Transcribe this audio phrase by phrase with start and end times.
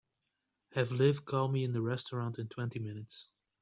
[0.71, 3.27] Have Liv call me in the restaurant in twenty minutes.